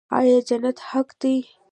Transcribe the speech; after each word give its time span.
آیا 0.17 0.37
جنت 0.47 0.77
حق 0.89 1.09
دی؟ 1.21 1.35